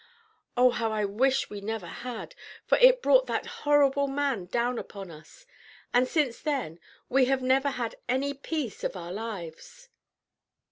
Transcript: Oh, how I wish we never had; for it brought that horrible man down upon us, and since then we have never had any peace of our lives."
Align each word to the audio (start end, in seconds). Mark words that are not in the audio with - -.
Oh, 0.57 0.71
how 0.71 0.91
I 0.91 1.05
wish 1.05 1.51
we 1.51 1.61
never 1.61 1.85
had; 1.85 2.33
for 2.65 2.75
it 2.79 3.03
brought 3.03 3.27
that 3.27 3.45
horrible 3.61 4.07
man 4.07 4.45
down 4.47 4.79
upon 4.79 5.11
us, 5.11 5.45
and 5.93 6.07
since 6.07 6.39
then 6.41 6.79
we 7.07 7.25
have 7.25 7.43
never 7.43 7.69
had 7.69 7.93
any 8.09 8.33
peace 8.33 8.83
of 8.83 8.95
our 8.97 9.11
lives." 9.13 9.89